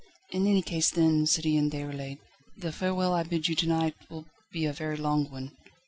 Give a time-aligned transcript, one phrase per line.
[0.31, 2.17] "In any case then, Citoyen Déroulède,
[2.57, 5.55] the farewell I bid you to night will be a very long one."